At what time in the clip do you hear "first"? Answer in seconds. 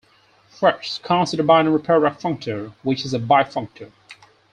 0.49-1.03